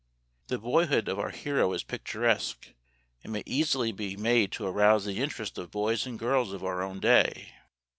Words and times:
The 0.47 0.57
boyhood 0.57 1.07
of 1.07 1.19
our 1.19 1.29
hero 1.29 1.71
is 1.73 1.83
picturesque 1.83 2.73
and 3.23 3.31
may 3.31 3.43
easily 3.45 3.91
be 3.91 4.17
made 4.17 4.51
to 4.53 4.65
arouse 4.65 5.05
the 5.05 5.19
interest 5.21 5.59
of 5.59 5.69
boys 5.69 6.07
and 6.07 6.17
girls 6.17 6.53
of 6.53 6.63
our 6.63 6.81
own 6.81 6.99
day. 6.99 7.53